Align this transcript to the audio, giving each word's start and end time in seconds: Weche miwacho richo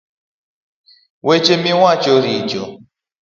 Weche 1.27 1.55
miwacho 1.63 2.13
richo 2.25 2.63